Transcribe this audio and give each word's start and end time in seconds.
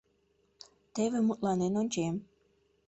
Теве 0.93 1.19
мутланен 1.27 1.73
ончем. 1.81 2.15